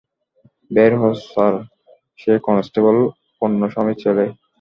বের 0.71 0.91
হ 0.99 1.03
স্যার, 1.23 1.53
সে 2.19 2.31
কনস্টেবল 2.47 2.97
পন্নুস্বামীর 3.39 3.97
ছেলে। 4.03 4.25